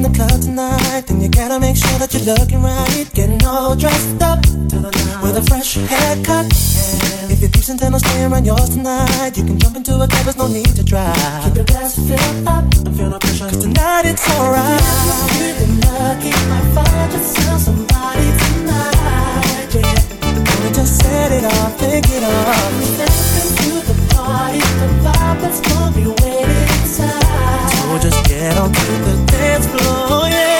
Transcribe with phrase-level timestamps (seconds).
[0.00, 3.06] in the club tonight, then you gotta make sure that you're looking right.
[3.12, 4.40] Getting all dressed up
[5.22, 6.46] with a fresh haircut.
[7.28, 9.36] If you're decent, then I'll stay around yours tonight.
[9.36, 11.44] You can jump into a cab, there's no need to drive.
[11.44, 13.50] Keep your glass filled up and feel no pressure.
[13.50, 14.80] Tonight it's alright.
[15.36, 19.68] Feeling lucky, might find yourself somebody tonight.
[19.76, 20.00] Yeah.
[20.48, 22.72] Gonna just set it off, think it off.
[22.96, 27.29] Step into the party, the vibe that's gonna be waiting inside.
[27.98, 30.59] Just get on to the dance floor, yeah.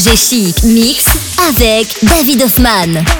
[0.00, 1.04] FG Chic Mix
[1.46, 1.98] avec.
[2.02, 3.19] David Hoffman.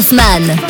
[0.00, 0.69] David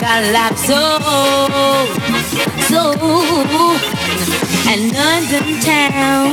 [0.00, 1.00] Got a lot of soul,
[2.68, 3.76] soul.
[4.68, 6.32] And London town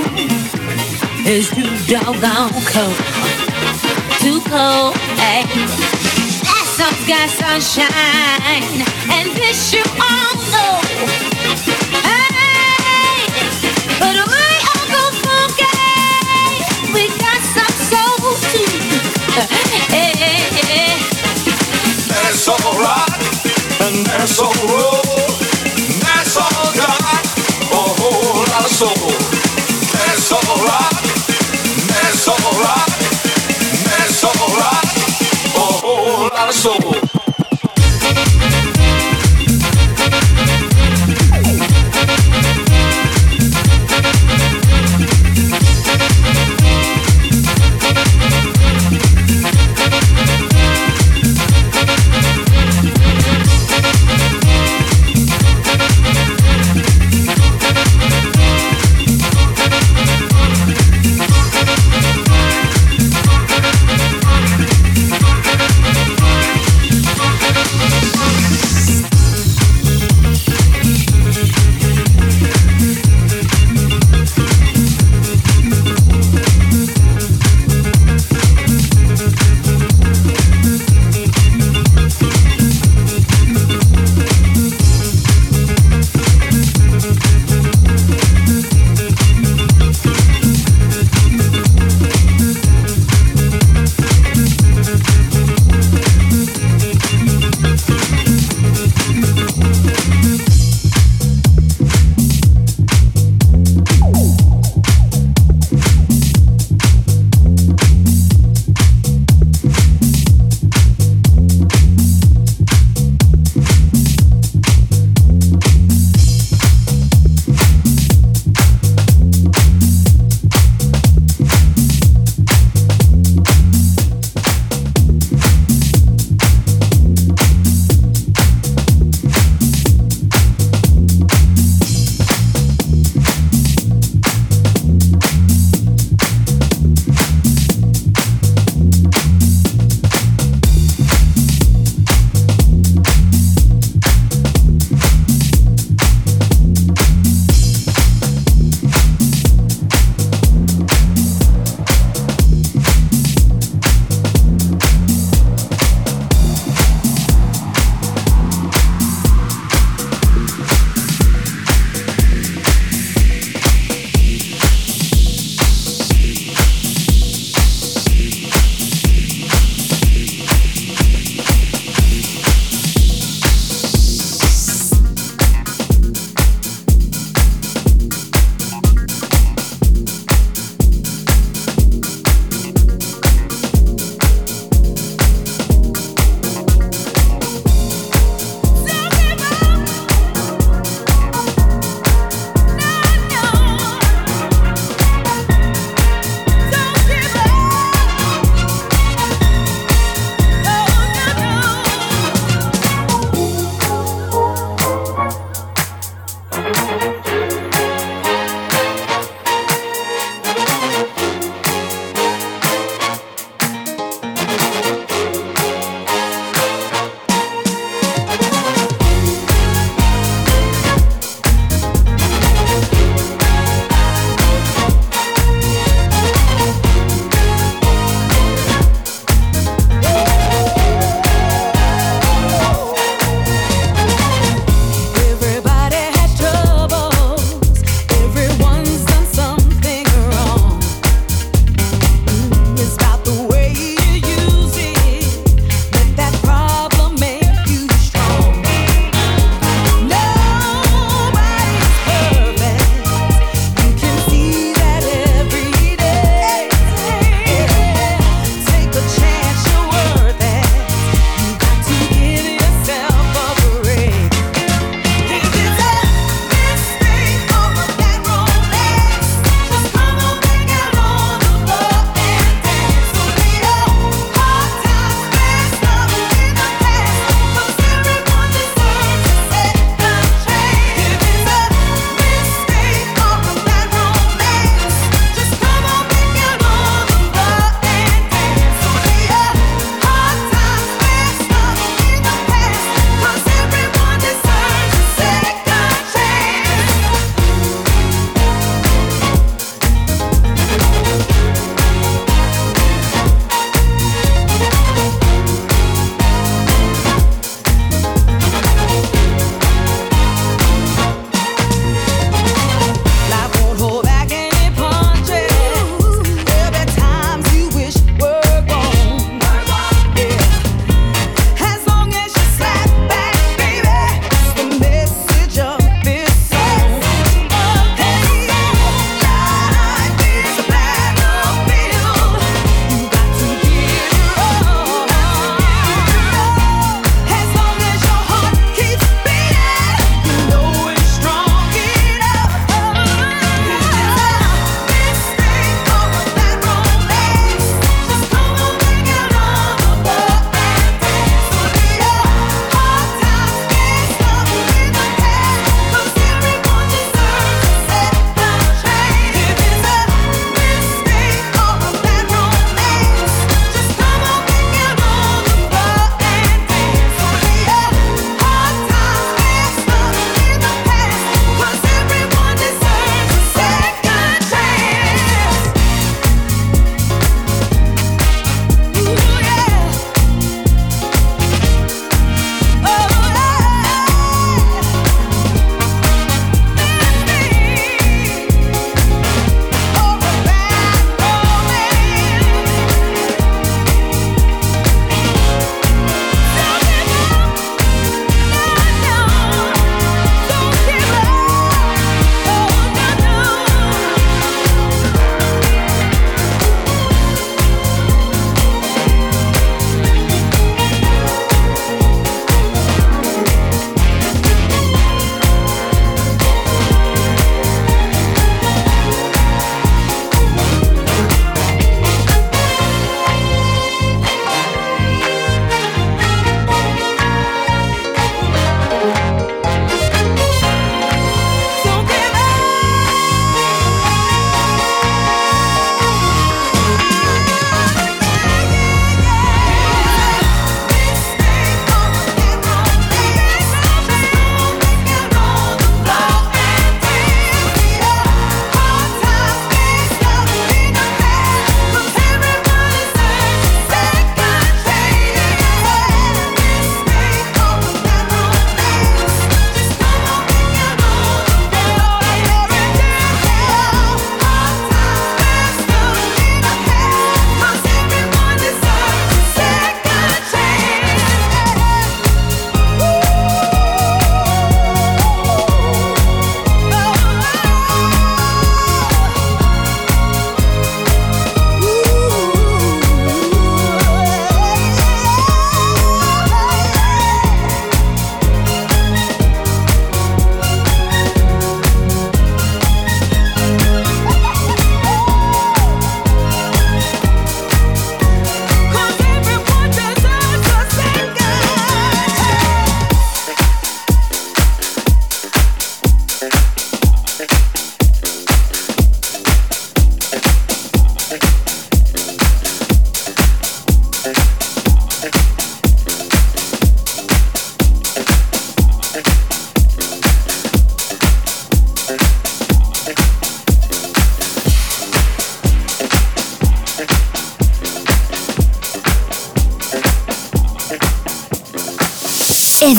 [1.26, 2.98] is too doggone cold,
[4.22, 4.96] too cold.
[5.18, 5.44] Hey.
[6.44, 8.64] That song's got sunshine,
[9.10, 11.33] and this you all know.
[19.34, 20.94] Hey,
[22.08, 23.14] that's alright
[23.82, 24.54] and that's all.
[26.06, 27.02] That's all got
[27.72, 29.10] a whole lot of soul.
[29.92, 30.94] That's all right.
[31.90, 32.92] That's all right.
[33.90, 34.88] That's all right.
[35.56, 37.03] A whole lot of soul.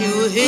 [0.00, 0.47] You him.